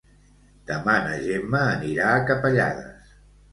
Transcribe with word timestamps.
Demà 0.71 0.95
na 1.09 1.19
Gemma 1.27 1.63
anirà 1.75 2.09
a 2.17 2.25
Capellades. 2.33 3.15